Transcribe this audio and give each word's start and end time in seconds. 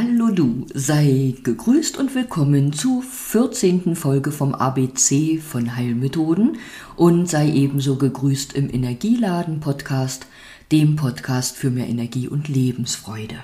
Hallo 0.00 0.30
du, 0.30 0.64
sei 0.72 1.34
gegrüßt 1.42 1.98
und 1.98 2.14
willkommen 2.14 2.72
zur 2.72 3.02
14. 3.02 3.96
Folge 3.96 4.30
vom 4.30 4.54
ABC 4.54 5.38
von 5.38 5.74
Heilmethoden 5.74 6.58
und 6.94 7.28
sei 7.28 7.50
ebenso 7.50 7.96
gegrüßt 7.96 8.52
im 8.52 8.72
Energieladen 8.72 9.58
Podcast, 9.58 10.28
dem 10.70 10.94
Podcast 10.94 11.56
für 11.56 11.70
mehr 11.70 11.88
Energie 11.88 12.28
und 12.28 12.46
Lebensfreude. 12.46 13.34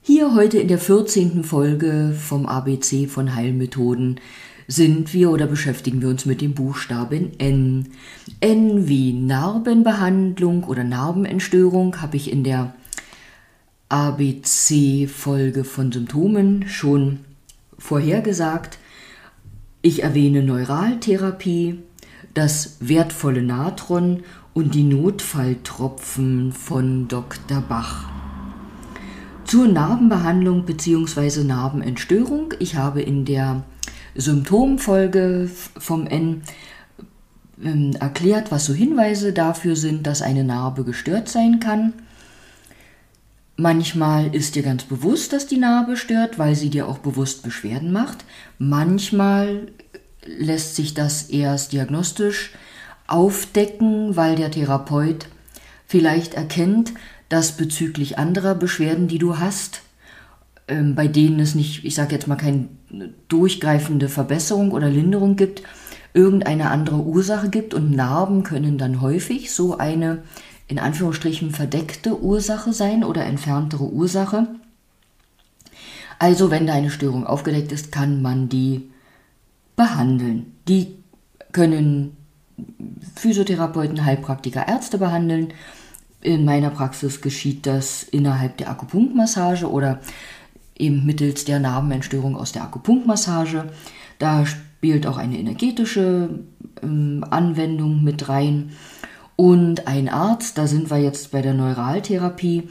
Hier 0.00 0.34
heute 0.34 0.56
in 0.56 0.68
der 0.68 0.78
14. 0.78 1.44
Folge 1.44 2.16
vom 2.18 2.46
ABC 2.46 3.06
von 3.06 3.34
Heilmethoden 3.34 4.20
sind 4.68 5.12
wir 5.12 5.30
oder 5.30 5.46
beschäftigen 5.46 6.00
wir 6.00 6.08
uns 6.08 6.24
mit 6.24 6.40
dem 6.40 6.54
Buchstaben 6.54 7.38
N. 7.38 7.88
N 8.40 8.88
wie 8.88 9.12
Narbenbehandlung 9.12 10.64
oder 10.64 10.82
Narbenentstörung 10.82 12.00
habe 12.00 12.16
ich 12.16 12.32
in 12.32 12.42
der 12.42 12.72
ABC-Folge 13.92 15.64
von 15.64 15.92
Symptomen 15.92 16.66
schon 16.66 17.20
vorhergesagt. 17.78 18.78
Ich 19.82 20.02
erwähne 20.02 20.42
Neuraltherapie, 20.42 21.78
das 22.32 22.78
wertvolle 22.80 23.42
Natron 23.42 24.22
und 24.54 24.74
die 24.74 24.84
Notfalltropfen 24.84 26.52
von 26.52 27.06
Dr. 27.08 27.60
Bach. 27.60 28.08
Zur 29.44 29.68
Narbenbehandlung 29.68 30.64
bzw. 30.64 31.44
Narbenentstörung. 31.44 32.54
Ich 32.60 32.76
habe 32.76 33.02
in 33.02 33.26
der 33.26 33.62
Symptomfolge 34.14 35.50
vom 35.78 36.06
N 36.06 36.40
ähm, 37.62 37.94
erklärt, 38.00 38.50
was 38.50 38.64
so 38.64 38.72
Hinweise 38.72 39.34
dafür 39.34 39.76
sind, 39.76 40.06
dass 40.06 40.22
eine 40.22 40.44
Narbe 40.44 40.84
gestört 40.84 41.28
sein 41.28 41.60
kann. 41.60 41.92
Manchmal 43.62 44.34
ist 44.34 44.56
dir 44.56 44.64
ganz 44.64 44.82
bewusst, 44.82 45.32
dass 45.32 45.46
die 45.46 45.56
Narbe 45.56 45.96
stört, 45.96 46.36
weil 46.36 46.56
sie 46.56 46.68
dir 46.68 46.88
auch 46.88 46.98
bewusst 46.98 47.44
Beschwerden 47.44 47.92
macht. 47.92 48.24
Manchmal 48.58 49.68
lässt 50.26 50.74
sich 50.74 50.94
das 50.94 51.30
erst 51.30 51.72
diagnostisch 51.72 52.50
aufdecken, 53.06 54.16
weil 54.16 54.34
der 54.34 54.50
Therapeut 54.50 55.28
vielleicht 55.86 56.34
erkennt, 56.34 56.92
dass 57.28 57.56
bezüglich 57.56 58.18
anderer 58.18 58.56
Beschwerden, 58.56 59.06
die 59.06 59.18
du 59.18 59.38
hast, 59.38 59.82
ähm, 60.66 60.96
bei 60.96 61.06
denen 61.06 61.38
es 61.38 61.54
nicht, 61.54 61.84
ich 61.84 61.94
sage 61.94 62.16
jetzt 62.16 62.26
mal, 62.26 62.34
keine 62.34 62.68
durchgreifende 63.28 64.08
Verbesserung 64.08 64.72
oder 64.72 64.90
Linderung 64.90 65.36
gibt, 65.36 65.62
irgendeine 66.14 66.68
andere 66.72 66.96
Ursache 66.96 67.48
gibt 67.48 67.74
und 67.74 67.92
Narben 67.92 68.42
können 68.42 68.76
dann 68.76 69.00
häufig 69.00 69.52
so 69.52 69.78
eine 69.78 70.24
in 70.72 70.78
Anführungsstrichen 70.78 71.50
verdeckte 71.50 72.18
Ursache 72.22 72.72
sein 72.72 73.04
oder 73.04 73.26
entferntere 73.26 73.84
Ursache. 73.84 74.46
Also 76.18 76.50
wenn 76.50 76.66
da 76.66 76.72
eine 76.72 76.90
Störung 76.90 77.26
aufgedeckt 77.26 77.72
ist, 77.72 77.92
kann 77.92 78.22
man 78.22 78.48
die 78.48 78.90
behandeln. 79.76 80.54
Die 80.68 80.96
können 81.52 82.16
Physiotherapeuten, 83.16 84.02
Heilpraktiker, 84.06 84.66
Ärzte 84.66 84.96
behandeln. 84.96 85.52
In 86.22 86.46
meiner 86.46 86.70
Praxis 86.70 87.20
geschieht 87.20 87.66
das 87.66 88.02
innerhalb 88.04 88.56
der 88.56 88.70
Akupunktmassage 88.70 89.70
oder 89.70 90.00
eben 90.78 91.04
mittels 91.04 91.44
der 91.44 91.60
Narbenentstörung 91.60 92.34
aus 92.34 92.52
der 92.52 92.62
Akupunktmassage. 92.62 93.70
Da 94.18 94.46
spielt 94.46 95.06
auch 95.06 95.18
eine 95.18 95.38
energetische 95.38 96.30
ähm, 96.82 97.26
Anwendung 97.28 98.02
mit 98.02 98.30
rein. 98.30 98.70
Und 99.36 99.86
ein 99.86 100.08
Arzt, 100.08 100.58
da 100.58 100.66
sind 100.66 100.90
wir 100.90 100.98
jetzt 100.98 101.30
bei 101.30 101.42
der 101.42 101.54
Neuraltherapie, 101.54 102.68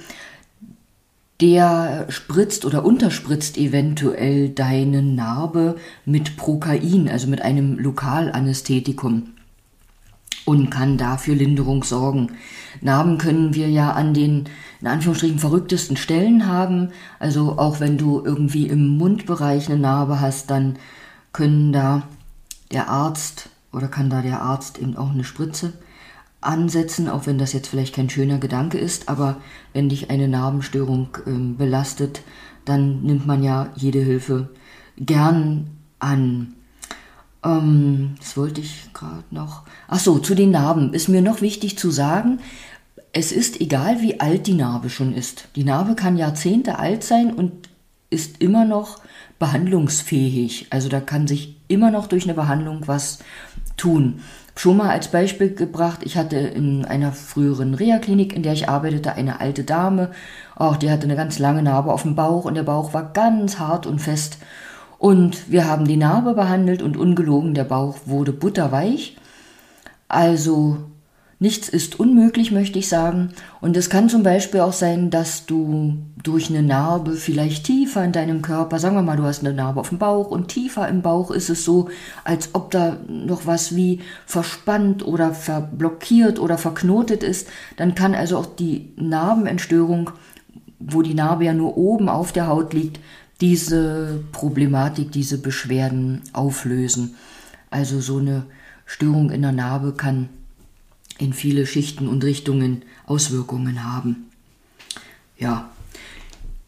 der 1.42 2.06
spritzt 2.09 2.66
oder 2.66 2.86
unterspritzt 2.86 3.58
eventuell 3.58 4.50
deine 4.50 5.02
Narbe 5.02 5.76
mit 6.06 6.38
Prokain, 6.38 7.09
also 7.09 7.28
mit 7.28 7.42
einem 7.42 7.80
Lokalanästhetikum 7.80 9.31
und 10.46 10.69
kann 10.69 10.97
dafür 10.97 11.36
Linderung 11.36 11.84
sorgen. 11.84 12.34
Narben 12.81 13.18
können 13.18 13.56
wir 13.56 13.69
ja 13.69 13.91
an 13.91 14.13
den 14.13 14.46
in 14.81 14.88
Anführungsstrichen 14.88 15.40
verrücktesten 15.40 15.97
Stellen 15.97 16.47
haben. 16.47 16.90
Also 17.19 17.57
auch 17.57 17.80
wenn 17.80 17.97
du 17.97 18.24
irgendwie 18.24 18.68
im 18.68 18.97
Mundbereich 18.97 19.69
eine 19.69 19.80
Narbe 19.80 20.19
hast, 20.19 20.50
dann 20.50 20.78
können 21.34 21.72
da 21.72 22.03
der 22.72 22.90
Arzt 22.90 23.50
oder 23.72 23.88
kann 23.88 24.09
da 24.09 24.22
der 24.22 24.41
Arzt 24.41 24.80
eben 24.80 24.97
auch 24.97 25.12
eine 25.12 25.24
Spritze 25.24 25.74
ansetzen, 26.41 27.07
auch 27.07 27.28
wenn 27.28 27.38
das 27.38 27.53
jetzt 27.53 27.68
vielleicht 27.68 27.96
kein 27.96 28.09
schöner 28.09 28.40
Gedanke 28.40 28.78
ist, 28.78 29.09
aber 29.09 29.38
wenn 29.74 29.90
dich 29.90 30.09
eine 30.09 30.28
Narbenstörung 30.28 31.09
ähm, 31.28 31.56
belastet, 31.56 32.22
dann 32.66 33.03
nimmt 33.03 33.25
man 33.25 33.44
ja 33.44 33.69
jede 33.75 34.00
Hilfe 34.00 34.50
gern 34.97 35.69
an. 36.00 36.56
Ähm, 37.44 38.16
das 38.19 38.38
wollte 38.38 38.62
ich 38.62 38.91
gerade 38.94 39.24
noch. 39.30 39.63
Ach 39.88 40.00
so, 40.00 40.19
zu 40.19 40.35
den 40.35 40.51
Narben 40.51 40.94
ist 40.94 41.07
mir 41.07 41.22
noch 41.22 41.41
wichtig 41.41 41.78
zu 41.78 41.91
sagen, 41.91 42.40
es 43.13 43.31
ist 43.31 43.59
egal, 43.62 44.01
wie 44.01 44.19
alt 44.19 44.47
die 44.47 44.53
Narbe 44.53 44.90
schon 44.90 45.13
ist. 45.13 45.50
Die 45.56 45.63
Narbe 45.63 45.96
kann 45.96 46.18
Jahrzehnte 46.18 46.80
alt 46.80 47.03
sein 47.03 47.34
und 47.34 47.69
ist 48.09 48.41
immer 48.41 48.66
noch 48.66 49.01
behandlungsfähig. 49.38 50.68
Also 50.69 50.88
da 50.88 51.01
kann 51.01 51.28
sich 51.28 51.57
immer 51.68 51.91
noch 51.91 52.07
durch 52.07 52.24
eine 52.24 52.34
Behandlung 52.34 52.88
was 52.88 53.19
tun. 53.81 54.22
Schon 54.56 54.78
mal 54.78 54.90
als 54.90 55.08
Beispiel 55.08 55.56
gebracht, 55.56 56.02
ich 56.03 56.18
hatte 56.18 56.38
in 56.38 56.86
einer 56.86 57.14
früheren 57.14 57.74
Reha-Klinik, 57.74 58.36
in 58.36 58.44
der 58.44 58.53
ich 58.53 58.69
arbeitete, 58.69 59.14
eine 59.14 59.40
alte 59.40 59.64
Dame. 59.64 60.12
Auch 60.56 60.78
die 60.78 60.92
hatte 60.92 61.06
eine 61.06 61.16
ganz 61.16 61.40
lange 61.40 61.64
Narbe 61.64 61.92
auf 61.92 62.03
dem 62.03 62.16
Bauch 62.16 62.46
und 62.46 62.56
der 62.56 62.64
Bauch 62.64 62.94
war 62.94 63.12
ganz 63.12 63.58
hart 63.58 63.88
und 63.88 64.00
fest. 64.00 64.38
Und 65.00 65.50
wir 65.50 65.68
haben 65.68 65.86
die 65.86 65.97
Narbe 65.97 66.36
behandelt 66.36 66.84
und 66.84 66.96
ungelogen, 66.96 67.56
der 67.56 67.64
Bauch 67.64 67.97
wurde 68.06 68.34
butterweich. 68.34 69.18
Also 70.08 70.78
Nichts 71.41 71.69
ist 71.69 72.00
unmöglich, 72.00 72.52
möchte 72.52 72.78
ich 72.78 72.88
sagen. 72.88 73.29
Und 73.62 73.75
es 73.75 73.90
kann 73.90 74.09
zum 74.09 74.22
Beispiel 74.22 74.59
auch 74.59 74.74
sein, 74.74 75.09
dass 75.09 75.47
du 75.47 75.97
durch 76.22 76.52
eine 76.52 76.62
Narbe 76.62 77.13
vielleicht 77.13 77.66
tiefer 77.66 78.06
in 78.06 78.12
deinem 78.12 78.44
Körper, 78.44 78.78
sagen 78.78 78.96
wir 78.96 79.02
mal, 79.02 79.18
du 79.18 79.24
hast 79.24 79.44
eine 79.44 79.51
Narbe 79.51 79.80
auf 79.80 79.90
dem 79.90 79.97
Bauch 79.97 80.30
und 80.30 80.50
tiefer 80.50 80.88
im 80.88 81.01
Bauch 81.01 81.31
ist 81.31 81.50
es 81.50 81.66
so, 81.66 81.90
als 82.24 82.53
ob 82.53 82.69
da 82.69 82.97
noch 83.07 83.47
was 83.47 83.75
wie 83.75 84.01
verspannt 84.28 85.03
oder 85.03 85.34
verblockiert 85.34 86.38
oder 86.38 86.59
verknotet 86.59 87.24
ist. 87.24 87.47
Dann 87.75 87.96
kann 87.96 88.13
also 88.13 88.38
auch 88.38 88.46
die 88.46 88.94
Narbenentstörung, 88.97 90.12
wo 90.78 91.01
die 91.01 91.16
Narbe 91.16 91.46
ja 91.46 91.56
nur 91.56 91.75
oben 91.75 92.07
auf 92.07 92.31
der 92.31 92.46
Haut 92.46 92.72
liegt, 92.72 93.00
diese 93.41 94.24
Problematik, 94.31 95.12
diese 95.12 95.40
Beschwerden 95.40 96.22
auflösen. 96.34 97.16
Also 97.72 98.00
so 98.00 98.19
eine 98.19 98.44
Störung 98.85 99.31
in 99.31 99.41
der 99.41 99.53
Narbe 99.53 99.94
kann 99.94 100.30
in 101.18 101.34
viele 101.34 101.66
Schichten 101.66 102.08
und 102.08 102.24
Richtungen 102.24 102.84
Auswirkungen 103.06 103.84
haben. 103.84 104.28
Ja. 105.38 105.70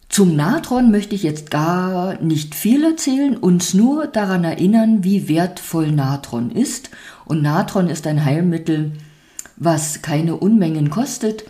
Zum 0.08 0.36
Natron 0.36 0.92
möchte 0.92 1.16
ich 1.16 1.24
jetzt 1.24 1.50
gar 1.50 2.22
nicht 2.22 2.54
viel 2.54 2.84
erzählen, 2.84 3.36
uns 3.36 3.74
nur 3.74 4.06
daran 4.06 4.44
erinnern, 4.44 5.02
wie 5.02 5.28
wertvoll 5.28 5.90
Natron 5.90 6.52
ist. 6.52 6.90
Und 7.24 7.42
Natron 7.42 7.88
ist 7.88 8.06
ein 8.06 8.24
Heilmittel, 8.24 8.92
was 9.56 10.02
keine 10.02 10.36
Unmengen 10.36 10.90
kostet. 10.90 11.44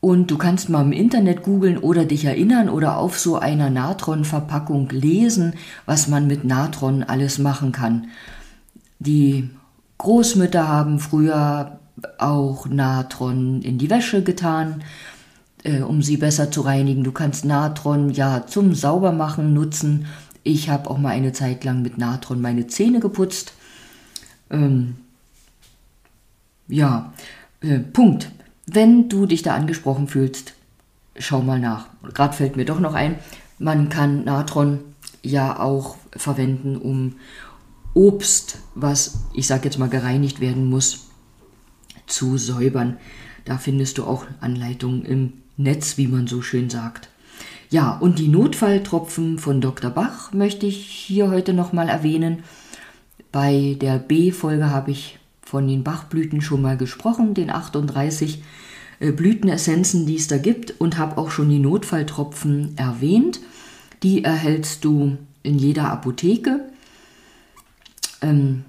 Und 0.00 0.30
du 0.30 0.36
kannst 0.38 0.68
mal 0.68 0.82
im 0.82 0.92
Internet 0.92 1.42
googeln 1.42 1.78
oder 1.78 2.04
dich 2.04 2.26
erinnern 2.26 2.68
oder 2.68 2.98
auf 2.98 3.18
so 3.18 3.38
einer 3.38 3.70
Natron-Verpackung 3.70 4.90
lesen, 4.90 5.54
was 5.86 6.08
man 6.08 6.26
mit 6.26 6.44
Natron 6.44 7.02
alles 7.02 7.38
machen 7.38 7.72
kann. 7.72 8.08
Die 8.98 9.48
Großmütter 9.98 10.68
haben 10.68 11.00
früher 11.00 11.80
auch 12.18 12.66
Natron 12.66 13.62
in 13.62 13.78
die 13.78 13.90
Wäsche 13.90 14.22
getan, 14.22 14.82
äh, 15.62 15.80
um 15.80 16.02
sie 16.02 16.16
besser 16.16 16.50
zu 16.50 16.62
reinigen. 16.62 17.04
Du 17.04 17.12
kannst 17.12 17.44
Natron 17.44 18.10
ja 18.10 18.46
zum 18.46 18.74
Saubermachen 18.74 19.54
nutzen. 19.54 20.06
Ich 20.42 20.68
habe 20.68 20.90
auch 20.90 20.98
mal 20.98 21.10
eine 21.10 21.32
Zeit 21.32 21.64
lang 21.64 21.82
mit 21.82 21.98
Natron 21.98 22.40
meine 22.40 22.66
Zähne 22.66 23.00
geputzt. 23.00 23.54
Ähm, 24.50 24.96
ja, 26.68 27.12
äh, 27.60 27.78
Punkt. 27.78 28.30
Wenn 28.66 29.08
du 29.08 29.26
dich 29.26 29.42
da 29.42 29.54
angesprochen 29.54 30.08
fühlst, 30.08 30.54
schau 31.18 31.42
mal 31.42 31.60
nach. 31.60 31.88
Gerade 32.14 32.34
fällt 32.34 32.56
mir 32.56 32.64
doch 32.64 32.80
noch 32.80 32.94
ein, 32.94 33.16
man 33.58 33.88
kann 33.88 34.24
Natron 34.24 34.80
ja 35.22 35.60
auch 35.60 35.96
verwenden, 36.16 36.76
um 36.76 37.16
Obst, 37.94 38.58
was 38.74 39.20
ich 39.32 39.46
sage 39.46 39.64
jetzt 39.64 39.78
mal 39.78 39.88
gereinigt 39.88 40.40
werden 40.40 40.68
muss, 40.68 41.10
zu 42.14 42.38
säubern. 42.38 42.96
Da 43.44 43.58
findest 43.58 43.98
du 43.98 44.04
auch 44.04 44.24
Anleitungen 44.40 45.04
im 45.04 45.32
Netz, 45.56 45.98
wie 45.98 46.08
man 46.08 46.26
so 46.26 46.42
schön 46.42 46.70
sagt. 46.70 47.08
Ja, 47.70 47.96
und 47.96 48.18
die 48.18 48.28
Notfalltropfen 48.28 49.38
von 49.38 49.60
Dr. 49.60 49.90
Bach 49.90 50.32
möchte 50.32 50.66
ich 50.66 50.86
hier 50.86 51.30
heute 51.30 51.52
nochmal 51.52 51.88
erwähnen. 51.88 52.44
Bei 53.32 53.76
der 53.80 53.98
B-Folge 53.98 54.70
habe 54.70 54.92
ich 54.92 55.18
von 55.42 55.66
den 55.66 55.82
Bachblüten 55.82 56.40
schon 56.40 56.62
mal 56.62 56.76
gesprochen, 56.76 57.34
den 57.34 57.50
38 57.50 58.42
äh, 59.00 59.10
Blütenessenzen, 59.12 60.06
die 60.06 60.16
es 60.16 60.28
da 60.28 60.38
gibt, 60.38 60.80
und 60.80 60.98
habe 60.98 61.18
auch 61.18 61.30
schon 61.30 61.48
die 61.48 61.58
Notfalltropfen 61.58 62.78
erwähnt. 62.78 63.40
Die 64.02 64.24
erhältst 64.24 64.84
du 64.84 65.18
in 65.42 65.58
jeder 65.58 65.90
Apotheke. 65.90 66.60
Ähm, 68.22 68.64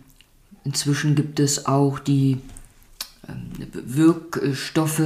inzwischen 0.63 1.15
gibt 1.15 1.39
es 1.39 1.65
auch 1.67 1.99
die 1.99 2.39
Wirkstoffe, 3.57 5.01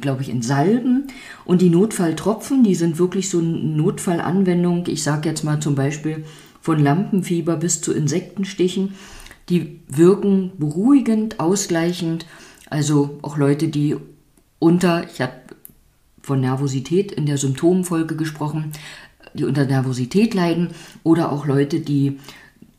glaube 0.00 0.22
ich, 0.22 0.28
in 0.28 0.42
Salben. 0.42 1.08
Und 1.44 1.62
die 1.62 1.70
Notfalltropfen, 1.70 2.64
die 2.64 2.74
sind 2.74 2.98
wirklich 2.98 3.30
so 3.30 3.38
eine 3.38 3.48
Notfallanwendung. 3.48 4.86
Ich 4.88 5.02
sage 5.02 5.28
jetzt 5.28 5.44
mal 5.44 5.60
zum 5.60 5.74
Beispiel 5.74 6.24
von 6.60 6.82
Lampenfieber 6.82 7.56
bis 7.56 7.80
zu 7.80 7.92
Insektenstichen. 7.92 8.94
Die 9.48 9.80
wirken 9.88 10.52
beruhigend, 10.58 11.40
ausgleichend. 11.40 12.26
Also 12.70 13.18
auch 13.22 13.36
Leute, 13.36 13.68
die 13.68 13.96
unter, 14.58 15.04
ich 15.10 15.20
habe 15.20 15.32
von 16.22 16.40
Nervosität 16.40 17.12
in 17.12 17.26
der 17.26 17.36
Symptomfolge 17.36 18.16
gesprochen, 18.16 18.72
die 19.34 19.44
unter 19.44 19.66
Nervosität 19.66 20.32
leiden 20.32 20.68
oder 21.02 21.30
auch 21.30 21.46
Leute, 21.46 21.80
die 21.80 22.18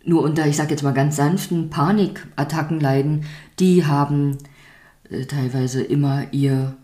nur 0.03 0.23
unter, 0.23 0.47
ich 0.47 0.55
sage 0.55 0.71
jetzt 0.71 0.83
mal 0.83 0.93
ganz 0.93 1.15
sanften 1.15 1.69
Panikattacken 1.69 2.79
leiden, 2.79 3.25
die 3.59 3.85
haben 3.85 4.37
teilweise 5.27 5.83
immer 5.83 6.27
ihr 6.31 6.75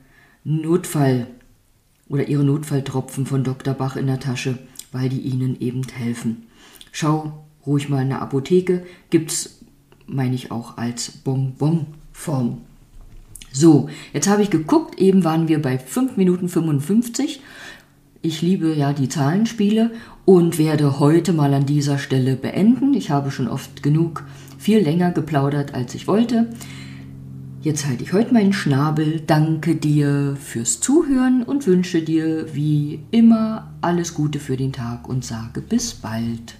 Notfall 0.44 1.28
oder 2.10 2.28
ihre 2.28 2.44
Notfalltropfen 2.44 3.26
von 3.26 3.44
Dr. 3.44 3.74
Bach 3.74 3.96
in 3.96 4.08
der 4.08 4.20
Tasche, 4.20 4.58
weil 4.92 5.10
die 5.10 5.22
ihnen 5.22 5.60
eben 5.60 5.82
helfen. 5.94 6.48
Schau 6.92 7.46
ruhig 7.66 7.90
mal 7.90 8.02
in 8.02 8.10
der 8.10 8.22
Apotheke, 8.22 8.84
gibt's, 9.10 9.60
meine 10.08 10.36
ich, 10.36 10.52
auch 10.52 10.78
als 10.78 11.12
Bonbon-Form. 11.12 12.58
So, 13.54 13.90
jetzt 14.14 14.30
habe 14.30 14.42
ich 14.42 14.50
geguckt, 14.50 15.00
eben 15.00 15.24
waren 15.24 15.48
wir 15.48 15.62
bei 15.62 15.78
5 15.78 16.18
Minuten 16.18 16.50
55. 16.50 17.42
Ich 18.22 18.42
liebe 18.42 18.74
ja 18.74 18.94
die 18.94 19.10
Zahlenspiele 19.10 19.92
und 20.26 20.58
werde 20.58 21.00
heute 21.00 21.34
mal 21.34 21.54
an 21.54 21.66
dieser 21.66 21.98
Stelle 21.98 22.36
beenden. 22.36 22.94
Ich 22.94 23.10
habe 23.10 23.32
schon 23.32 23.48
oft 23.48 23.84
genug 23.84 24.26
viel 24.58 24.80
länger 24.80 25.12
geplaudert, 25.12 25.74
als 25.74 25.96
ich 25.96 26.08
wollte. 26.08 26.50
Jetzt 27.64 27.86
halte 27.86 28.04
ich 28.04 28.12
heute 28.12 28.34
meinen 28.34 28.54
Schnabel, 28.54 29.22
danke 29.28 29.76
dir 29.76 30.36
fürs 30.36 30.80
Zuhören 30.80 31.44
und 31.44 31.68
wünsche 31.68 32.02
dir 32.02 32.56
wie 32.56 33.04
immer 33.12 33.72
alles 33.82 34.16
Gute 34.16 34.40
für 34.40 34.58
den 34.58 34.74
Tag 34.74 35.08
und 35.08 35.24
sage 35.24 35.62
bis 35.62 35.94
bald. 35.94 36.56